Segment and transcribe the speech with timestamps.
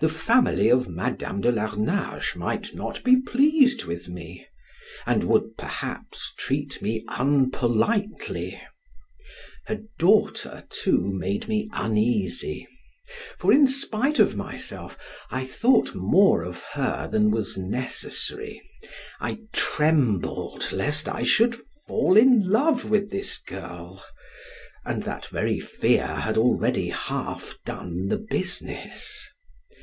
[0.00, 4.46] The family of Madam de Larnage might not be pleased with me,
[5.06, 8.62] and would, perhaps, treat me unpolitely;
[9.66, 12.64] her daughter too made me uneasy,
[13.40, 14.96] for, spite of myself,
[15.32, 18.62] I thought more of her than was necessary.
[19.20, 24.04] I trembled lest I should fall in love with this girl,
[24.84, 29.32] and that very fear had already half done the business.